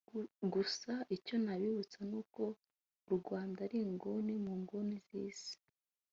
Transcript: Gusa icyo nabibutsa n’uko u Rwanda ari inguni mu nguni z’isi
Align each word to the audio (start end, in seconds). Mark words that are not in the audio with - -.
Gusa 0.53 0.91
icyo 1.15 1.35
nabibutsa 1.43 1.99
n’uko 2.09 2.41
u 3.09 3.11
Rwanda 3.17 3.57
ari 3.67 3.77
inguni 3.87 4.33
mu 4.43 4.53
nguni 4.61 4.97
z’isi 5.05 5.55